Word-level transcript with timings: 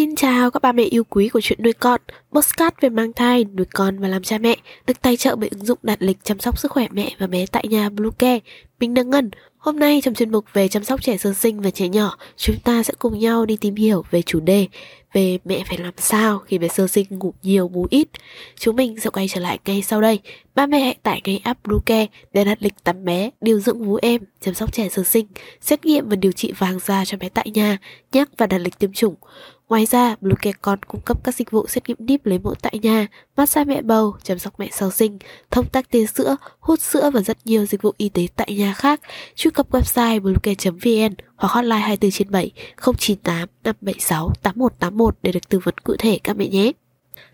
Xin 0.00 0.14
chào 0.16 0.50
các 0.50 0.62
bà 0.62 0.72
mẹ 0.72 0.82
yêu 0.82 1.04
quý 1.04 1.28
của 1.28 1.40
chuyện 1.40 1.62
nuôi 1.62 1.72
con, 1.72 2.00
postcard 2.32 2.76
về 2.80 2.88
mang 2.88 3.12
thai, 3.12 3.44
nuôi 3.44 3.66
con 3.72 3.98
và 3.98 4.08
làm 4.08 4.22
cha 4.22 4.38
mẹ, 4.38 4.56
được 4.86 5.00
tài 5.02 5.16
trợ 5.16 5.36
bởi 5.36 5.48
ứng 5.48 5.64
dụng 5.64 5.78
đặt 5.82 6.02
lịch 6.02 6.18
chăm 6.24 6.38
sóc 6.38 6.58
sức 6.58 6.70
khỏe 6.70 6.86
mẹ 6.90 7.10
và 7.18 7.26
bé 7.26 7.46
tại 7.46 7.68
nhà 7.68 7.88
Bluecare. 7.88 8.38
Mình 8.80 8.94
đang 8.94 9.10
Ngân. 9.10 9.30
Hôm 9.58 9.78
nay 9.78 10.00
trong 10.04 10.14
chuyên 10.14 10.32
mục 10.32 10.44
về 10.52 10.68
chăm 10.68 10.84
sóc 10.84 11.02
trẻ 11.02 11.16
sơ 11.16 11.32
sinh 11.32 11.60
và 11.60 11.70
trẻ 11.70 11.88
nhỏ, 11.88 12.16
chúng 12.36 12.56
ta 12.64 12.82
sẽ 12.82 12.94
cùng 12.98 13.18
nhau 13.18 13.46
đi 13.46 13.56
tìm 13.56 13.74
hiểu 13.74 14.04
về 14.10 14.22
chủ 14.22 14.40
đề 14.40 14.66
về 15.12 15.38
mẹ 15.44 15.64
phải 15.68 15.78
làm 15.78 15.94
sao 15.96 16.38
khi 16.38 16.58
bé 16.58 16.68
sơ 16.68 16.86
sinh 16.86 17.06
ngủ 17.10 17.34
nhiều 17.42 17.68
bú 17.68 17.86
ít. 17.90 18.08
Chúng 18.58 18.76
mình 18.76 19.00
sẽ 19.00 19.10
quay 19.10 19.28
trở 19.28 19.40
lại 19.40 19.58
ngay 19.66 19.82
sau 19.82 20.00
đây. 20.00 20.18
Ba 20.54 20.66
mẹ 20.66 20.80
hãy 20.80 20.94
tải 21.02 21.20
ngay 21.24 21.40
app 21.44 21.66
Bluecare 21.66 22.06
để 22.32 22.44
đặt 22.44 22.58
lịch 22.60 22.84
tắm 22.84 23.04
bé, 23.04 23.30
điều 23.40 23.60
dưỡng 23.60 23.84
vú 23.84 23.98
em, 24.02 24.22
chăm 24.40 24.54
sóc 24.54 24.72
trẻ 24.72 24.88
sơ 24.88 25.04
sinh, 25.04 25.26
xét 25.60 25.84
nghiệm 25.84 26.08
và 26.08 26.16
điều 26.16 26.32
trị 26.32 26.52
vàng 26.58 26.78
da 26.78 27.04
cho 27.04 27.18
bé 27.18 27.28
tại 27.28 27.50
nhà, 27.54 27.78
nhắc 28.12 28.28
và 28.38 28.46
đặt 28.46 28.58
lịch 28.58 28.78
tiêm 28.78 28.92
chủng. 28.92 29.14
Ngoài 29.70 29.86
ra, 29.86 30.16
Bluecare 30.20 30.58
còn 30.62 30.82
cung 30.82 31.00
cấp 31.00 31.18
các 31.24 31.34
dịch 31.34 31.50
vụ 31.50 31.66
xét 31.66 31.88
nghiệm 31.88 31.96
deep 32.08 32.26
lấy 32.26 32.38
mẫu 32.38 32.54
tại 32.54 32.78
nhà, 32.82 33.06
massage 33.36 33.74
mẹ 33.74 33.82
bầu, 33.82 34.16
chăm 34.22 34.38
sóc 34.38 34.60
mẹ 34.60 34.68
sau 34.72 34.90
sinh, 34.90 35.18
thông 35.50 35.68
tắc 35.68 35.90
tia 35.90 36.06
sữa, 36.06 36.36
hút 36.60 36.80
sữa 36.80 37.10
và 37.14 37.20
rất 37.20 37.38
nhiều 37.44 37.66
dịch 37.66 37.82
vụ 37.82 37.92
y 37.96 38.08
tế 38.08 38.26
tại 38.36 38.54
nhà 38.54 38.72
khác. 38.72 39.00
Truy 39.34 39.50
cập 39.50 39.70
website 39.70 40.20
bluecare.vn 40.20 41.14
hoặc 41.36 41.52
hotline 41.52 41.78
24 41.78 42.10
trên 42.10 42.30
7 42.30 42.50
098 42.76 43.48
576 43.64 44.32
8181 44.42 45.16
để 45.22 45.32
được 45.32 45.48
tư 45.48 45.58
vấn 45.64 45.78
cụ 45.78 45.96
thể 45.98 46.18
các 46.24 46.36
mẹ 46.36 46.48
nhé. 46.48 46.72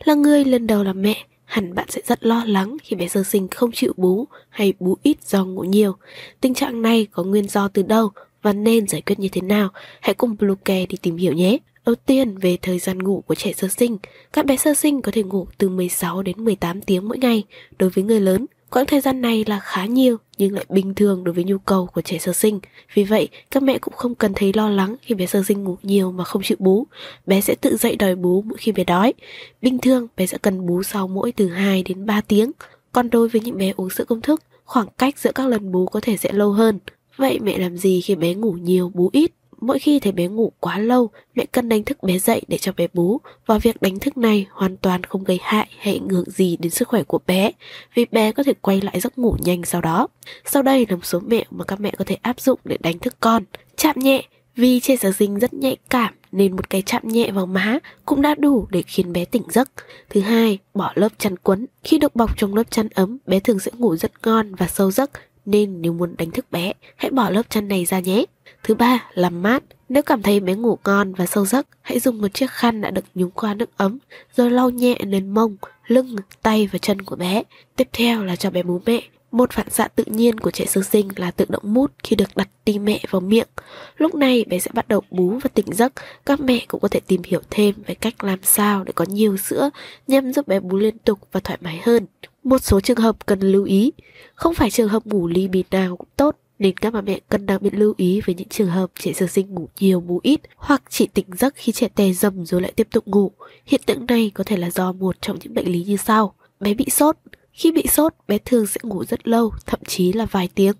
Là 0.04 0.14
người 0.14 0.44
lần 0.44 0.66
đầu 0.66 0.84
làm 0.84 1.02
mẹ, 1.02 1.26
hẳn 1.44 1.74
bạn 1.74 1.86
sẽ 1.90 2.00
rất 2.06 2.24
lo 2.24 2.44
lắng 2.46 2.76
khi 2.82 2.96
bé 2.96 3.08
sơ 3.08 3.22
sinh 3.22 3.48
không 3.48 3.72
chịu 3.72 3.92
bú 3.96 4.26
hay 4.48 4.72
bú 4.80 4.96
ít 5.02 5.16
do 5.24 5.44
ngủ 5.44 5.62
nhiều. 5.62 5.96
Tình 6.40 6.54
trạng 6.54 6.82
này 6.82 7.06
có 7.10 7.22
nguyên 7.22 7.48
do 7.48 7.68
từ 7.68 7.82
đâu 7.82 8.10
và 8.42 8.52
nên 8.52 8.88
giải 8.88 9.00
quyết 9.00 9.18
như 9.18 9.28
thế 9.32 9.40
nào? 9.40 9.68
Hãy 10.00 10.14
cùng 10.14 10.36
Bluecare 10.38 10.86
đi 10.86 10.96
tìm 11.02 11.16
hiểu 11.16 11.32
nhé. 11.32 11.58
Đầu 11.86 11.94
tiên 11.94 12.38
về 12.38 12.56
thời 12.62 12.78
gian 12.78 12.98
ngủ 12.98 13.22
của 13.26 13.34
trẻ 13.34 13.52
sơ 13.52 13.68
sinh, 13.68 13.98
các 14.32 14.46
bé 14.46 14.56
sơ 14.56 14.74
sinh 14.74 15.02
có 15.02 15.12
thể 15.12 15.22
ngủ 15.22 15.46
từ 15.58 15.68
16 15.68 16.22
đến 16.22 16.44
18 16.44 16.80
tiếng 16.80 17.08
mỗi 17.08 17.18
ngày. 17.18 17.44
Đối 17.78 17.90
với 17.90 18.04
người 18.04 18.20
lớn, 18.20 18.46
quãng 18.70 18.86
thời 18.86 19.00
gian 19.00 19.20
này 19.20 19.44
là 19.46 19.60
khá 19.60 19.86
nhiều 19.86 20.16
nhưng 20.38 20.54
lại 20.54 20.64
bình 20.68 20.94
thường 20.94 21.24
đối 21.24 21.34
với 21.34 21.44
nhu 21.44 21.58
cầu 21.58 21.86
của 21.86 22.00
trẻ 22.00 22.18
sơ 22.18 22.32
sinh. 22.32 22.60
Vì 22.94 23.04
vậy, 23.04 23.28
các 23.50 23.62
mẹ 23.62 23.78
cũng 23.78 23.94
không 23.96 24.14
cần 24.14 24.32
thấy 24.34 24.52
lo 24.52 24.68
lắng 24.68 24.96
khi 25.02 25.14
bé 25.14 25.26
sơ 25.26 25.42
sinh 25.42 25.64
ngủ 25.64 25.76
nhiều 25.82 26.12
mà 26.12 26.24
không 26.24 26.42
chịu 26.42 26.56
bú. 26.60 26.86
Bé 27.26 27.40
sẽ 27.40 27.54
tự 27.54 27.76
dậy 27.76 27.96
đòi 27.96 28.14
bú 28.14 28.42
mỗi 28.42 28.58
khi 28.58 28.72
bé 28.72 28.84
đói. 28.84 29.14
Bình 29.62 29.78
thường, 29.78 30.06
bé 30.16 30.26
sẽ 30.26 30.38
cần 30.38 30.66
bú 30.66 30.82
sau 30.82 31.08
mỗi 31.08 31.32
từ 31.32 31.48
2 31.48 31.82
đến 31.82 32.06
3 32.06 32.20
tiếng. 32.20 32.52
Còn 32.92 33.10
đối 33.10 33.28
với 33.28 33.40
những 33.40 33.58
bé 33.58 33.72
uống 33.76 33.90
sữa 33.90 34.04
công 34.04 34.20
thức, 34.20 34.42
khoảng 34.64 34.86
cách 34.98 35.18
giữa 35.18 35.32
các 35.32 35.48
lần 35.48 35.72
bú 35.72 35.86
có 35.86 36.00
thể 36.00 36.16
sẽ 36.16 36.32
lâu 36.32 36.52
hơn. 36.52 36.78
Vậy 37.16 37.38
mẹ 37.40 37.58
làm 37.58 37.76
gì 37.76 38.00
khi 38.00 38.14
bé 38.14 38.34
ngủ 38.34 38.52
nhiều 38.52 38.90
bú 38.94 39.10
ít? 39.12 39.32
Mỗi 39.60 39.78
khi 39.78 39.98
thấy 39.98 40.12
bé 40.12 40.26
ngủ 40.26 40.52
quá 40.60 40.78
lâu, 40.78 41.10
mẹ 41.34 41.46
cần 41.52 41.68
đánh 41.68 41.84
thức 41.84 42.02
bé 42.02 42.18
dậy 42.18 42.42
để 42.48 42.58
cho 42.58 42.72
bé 42.76 42.86
bú 42.94 43.20
và 43.46 43.58
việc 43.58 43.82
đánh 43.82 43.98
thức 43.98 44.16
này 44.16 44.46
hoàn 44.50 44.76
toàn 44.76 45.04
không 45.04 45.24
gây 45.24 45.38
hại 45.42 45.68
hay 45.78 45.94
ảnh 45.94 46.08
hưởng 46.08 46.30
gì 46.30 46.56
đến 46.56 46.70
sức 46.70 46.88
khỏe 46.88 47.02
của 47.02 47.18
bé 47.26 47.50
vì 47.94 48.04
bé 48.12 48.32
có 48.32 48.42
thể 48.42 48.52
quay 48.60 48.80
lại 48.80 49.00
giấc 49.00 49.18
ngủ 49.18 49.36
nhanh 49.44 49.64
sau 49.64 49.80
đó. 49.80 50.08
Sau 50.44 50.62
đây 50.62 50.86
là 50.88 50.96
một 50.96 51.04
số 51.04 51.20
mẹo 51.20 51.44
mà 51.50 51.64
các 51.64 51.80
mẹ 51.80 51.90
có 51.98 52.04
thể 52.04 52.16
áp 52.22 52.40
dụng 52.40 52.60
để 52.64 52.76
đánh 52.80 52.98
thức 52.98 53.16
con. 53.20 53.42
Chạm 53.76 53.98
nhẹ, 53.98 54.22
vì 54.56 54.80
trẻ 54.80 54.96
sơ 54.96 55.12
sinh 55.12 55.38
rất 55.38 55.54
nhạy 55.54 55.76
cảm 55.90 56.14
nên 56.32 56.56
một 56.56 56.70
cái 56.70 56.82
chạm 56.82 57.08
nhẹ 57.08 57.30
vào 57.30 57.46
má 57.46 57.78
cũng 58.04 58.22
đã 58.22 58.34
đủ 58.34 58.66
để 58.70 58.82
khiến 58.82 59.12
bé 59.12 59.24
tỉnh 59.24 59.42
giấc. 59.48 59.70
Thứ 60.10 60.20
hai, 60.20 60.58
bỏ 60.74 60.92
lớp 60.94 61.08
chăn 61.18 61.36
quấn. 61.36 61.66
Khi 61.84 61.98
được 61.98 62.16
bọc 62.16 62.38
trong 62.38 62.54
lớp 62.54 62.70
chăn 62.70 62.88
ấm, 62.94 63.18
bé 63.26 63.40
thường 63.40 63.58
sẽ 63.58 63.70
ngủ 63.78 63.96
rất 63.96 64.12
ngon 64.26 64.54
và 64.54 64.66
sâu 64.66 64.90
giấc 64.90 65.10
nên 65.46 65.82
nếu 65.82 65.92
muốn 65.92 66.14
đánh 66.18 66.30
thức 66.30 66.46
bé, 66.50 66.72
hãy 66.96 67.10
bỏ 67.10 67.30
lớp 67.30 67.42
chăn 67.50 67.68
này 67.68 67.84
ra 67.84 68.00
nhé. 68.00 68.24
Thứ 68.66 68.74
ba, 68.74 69.04
làm 69.14 69.42
mát. 69.42 69.62
Nếu 69.88 70.02
cảm 70.02 70.22
thấy 70.22 70.40
bé 70.40 70.54
ngủ 70.54 70.78
ngon 70.84 71.12
và 71.14 71.26
sâu 71.26 71.46
giấc, 71.46 71.66
hãy 71.82 71.98
dùng 72.00 72.20
một 72.20 72.34
chiếc 72.34 72.50
khăn 72.50 72.80
đã 72.80 72.90
được 72.90 73.04
nhúng 73.14 73.30
qua 73.30 73.54
nước 73.54 73.70
ấm, 73.76 73.98
rồi 74.36 74.50
lau 74.50 74.70
nhẹ 74.70 74.98
lên 75.06 75.30
mông, 75.30 75.56
lưng, 75.86 76.16
tay 76.42 76.68
và 76.72 76.78
chân 76.78 77.02
của 77.02 77.16
bé. 77.16 77.42
Tiếp 77.76 77.88
theo 77.92 78.24
là 78.24 78.36
cho 78.36 78.50
bé 78.50 78.62
bú 78.62 78.80
mẹ. 78.86 79.02
Một 79.32 79.52
phản 79.52 79.70
xạ 79.70 79.88
tự 79.88 80.04
nhiên 80.06 80.40
của 80.40 80.50
trẻ 80.50 80.64
sơ 80.66 80.82
sinh 80.82 81.08
là 81.16 81.30
tự 81.30 81.44
động 81.48 81.62
mút 81.64 81.92
khi 82.04 82.16
được 82.16 82.36
đặt 82.36 82.48
ti 82.64 82.78
mẹ 82.78 83.00
vào 83.10 83.20
miệng. 83.20 83.48
Lúc 83.96 84.14
này 84.14 84.44
bé 84.48 84.58
sẽ 84.58 84.70
bắt 84.74 84.88
đầu 84.88 85.02
bú 85.10 85.38
và 85.42 85.50
tỉnh 85.54 85.74
giấc. 85.74 85.92
Các 86.26 86.40
mẹ 86.40 86.64
cũng 86.68 86.80
có 86.80 86.88
thể 86.88 87.00
tìm 87.00 87.22
hiểu 87.24 87.40
thêm 87.50 87.74
về 87.86 87.94
cách 87.94 88.24
làm 88.24 88.38
sao 88.42 88.84
để 88.84 88.92
có 88.92 89.04
nhiều 89.08 89.36
sữa 89.36 89.70
nhằm 90.06 90.32
giúp 90.32 90.48
bé 90.48 90.60
bú 90.60 90.76
liên 90.76 90.98
tục 90.98 91.18
và 91.32 91.40
thoải 91.40 91.58
mái 91.62 91.80
hơn. 91.84 92.06
Một 92.44 92.58
số 92.58 92.80
trường 92.80 92.96
hợp 92.96 93.26
cần 93.26 93.40
lưu 93.40 93.64
ý, 93.64 93.92
không 94.34 94.54
phải 94.54 94.70
trường 94.70 94.88
hợp 94.88 95.06
ngủ 95.06 95.28
ly 95.28 95.48
bì 95.48 95.64
nào 95.70 95.96
cũng 95.96 96.08
tốt 96.16 96.36
nên 96.58 96.76
các 96.76 96.92
bà 96.92 97.00
mẹ 97.00 97.20
cần 97.28 97.46
đặc 97.46 97.62
biệt 97.62 97.74
lưu 97.74 97.94
ý 97.96 98.20
với 98.20 98.34
những 98.34 98.48
trường 98.48 98.68
hợp 98.68 98.90
trẻ 98.98 99.12
sơ 99.12 99.26
sinh 99.26 99.54
ngủ 99.54 99.68
nhiều 99.80 100.00
bú 100.00 100.20
ít 100.22 100.40
hoặc 100.56 100.82
chỉ 100.90 101.06
tỉnh 101.06 101.26
giấc 101.38 101.54
khi 101.56 101.72
trẻ 101.72 101.88
tè 101.88 102.12
dầm 102.12 102.46
rồi 102.46 102.60
lại 102.60 102.72
tiếp 102.76 102.88
tục 102.90 103.06
ngủ. 103.06 103.32
Hiện 103.66 103.80
tượng 103.86 104.06
này 104.06 104.30
có 104.34 104.44
thể 104.44 104.56
là 104.56 104.70
do 104.70 104.92
một 104.92 105.16
trong 105.20 105.38
những 105.42 105.54
bệnh 105.54 105.72
lý 105.72 105.84
như 105.84 105.96
sau. 105.96 106.34
Bé 106.60 106.74
bị 106.74 106.86
sốt. 106.90 107.16
Khi 107.52 107.72
bị 107.72 107.86
sốt, 107.86 108.14
bé 108.28 108.38
thường 108.38 108.66
sẽ 108.66 108.80
ngủ 108.82 109.04
rất 109.04 109.28
lâu, 109.28 109.52
thậm 109.66 109.80
chí 109.86 110.12
là 110.12 110.26
vài 110.26 110.48
tiếng. 110.54 110.74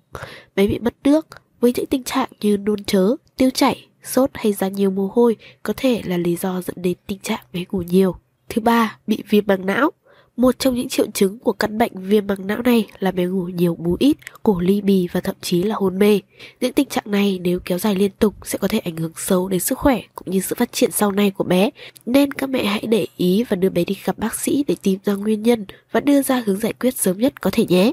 Bé 0.57 0.67
bị 0.67 0.79
mất 0.79 0.95
nước. 1.05 1.27
Với 1.61 1.73
những 1.77 1.87
tình 1.87 2.03
trạng 2.03 2.29
như 2.41 2.57
nôn 2.57 2.85
chớ, 2.85 3.17
tiêu 3.37 3.51
chảy, 3.51 3.87
sốt 4.03 4.31
hay 4.35 4.53
ra 4.53 4.69
nhiều 4.69 4.91
mồ 4.91 5.11
hôi 5.13 5.37
có 5.63 5.75
thể 5.77 6.03
là 6.05 6.17
lý 6.17 6.37
do 6.37 6.63
dẫn 6.63 6.77
đến 6.83 6.95
tình 7.07 7.19
trạng 7.19 7.45
bé 7.53 7.65
ngủ 7.71 7.83
nhiều. 7.83 8.17
Thứ 8.49 8.63
ba, 8.63 8.99
bị 9.07 9.23
viêm 9.29 9.45
màng 9.47 9.67
não. 9.67 9.91
Một 10.37 10.59
trong 10.59 10.75
những 10.75 10.89
triệu 10.89 11.07
chứng 11.15 11.39
của 11.39 11.53
căn 11.53 11.79
bệnh 11.79 11.93
viêm 11.95 12.27
màng 12.27 12.47
não 12.47 12.63
này 12.63 12.87
là 12.99 13.11
bé 13.11 13.25
ngủ 13.25 13.45
nhiều 13.45 13.75
bú 13.75 13.97
ít, 13.99 14.17
cổ 14.43 14.61
ly 14.61 14.81
bì 14.81 15.09
và 15.13 15.21
thậm 15.21 15.37
chí 15.41 15.63
là 15.63 15.75
hôn 15.75 15.99
mê. 15.99 16.21
Những 16.61 16.73
tình 16.73 16.89
trạng 16.89 17.05
này 17.07 17.39
nếu 17.43 17.59
kéo 17.65 17.79
dài 17.79 17.95
liên 17.95 18.11
tục 18.19 18.35
sẽ 18.45 18.59
có 18.59 18.69
thể 18.69 18.79
ảnh 18.79 18.97
hưởng 18.97 19.13
xấu 19.17 19.49
đến 19.49 19.61
sức 19.61 19.79
khỏe 19.79 20.03
cũng 20.15 20.31
như 20.31 20.41
sự 20.41 20.55
phát 20.59 20.73
triển 20.73 20.91
sau 20.91 21.13
này 21.13 21.31
của 21.31 21.45
bé. 21.45 21.71
Nên 22.07 22.33
các 22.33 22.51
mẹ 22.51 22.65
hãy 22.65 22.87
để 22.89 23.07
ý 23.17 23.45
và 23.49 23.57
đưa 23.57 23.69
bé 23.69 23.85
đi 23.85 23.97
gặp 24.05 24.19
bác 24.19 24.35
sĩ 24.35 24.65
để 24.69 24.75
tìm 24.83 24.99
ra 25.05 25.15
nguyên 25.15 25.43
nhân 25.43 25.67
và 25.93 26.01
đưa 26.01 26.23
ra 26.23 26.43
hướng 26.47 26.61
giải 26.61 26.73
quyết 26.73 26.97
sớm 26.97 27.19
nhất 27.19 27.41
có 27.41 27.51
thể 27.53 27.67
nhé. 27.69 27.93